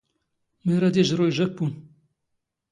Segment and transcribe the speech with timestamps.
[0.69, 1.71] ⵎⴰ ⵔⴰⴷ ⵉⵊⵕⵓ ⵉ ⵊⵊⴰⴱⴱⵓⵏ?